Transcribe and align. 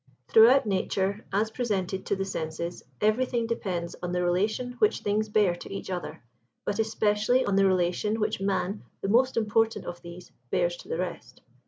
Throughout 0.29 0.65
nature, 0.65 1.23
as 1.31 1.51
presented 1.51 2.07
to 2.07 2.15
the 2.15 2.25
senses, 2.25 2.81
everything 3.01 3.45
depends 3.45 3.95
on 4.01 4.11
the 4.13 4.23
relation 4.23 4.71
which 4.79 5.01
things 5.01 5.29
bear 5.29 5.53
to 5.55 5.71
each 5.71 5.91
other, 5.91 6.23
but 6.65 6.79
especially 6.79 7.45
on 7.45 7.55
the 7.55 7.67
relation 7.67 8.19
which 8.19 8.41
man, 8.41 8.81
the 9.01 9.07
most 9.09 9.37
important 9.37 9.85
of 9.85 10.01
these, 10.01 10.31
bears 10.49 10.75
to 10.77 10.87
the 10.87 10.97
rest. 10.97 11.41